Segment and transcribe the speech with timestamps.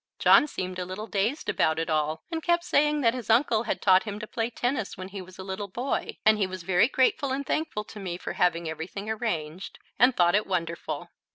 [0.17, 3.83] John seemed a little dazed about it all, and kept saying that his uncle had
[3.83, 6.87] taught him to play tennis when he was a little boy, and he was very
[6.87, 11.11] grateful and thankful to me for having everything arranged, and thought it wonderful.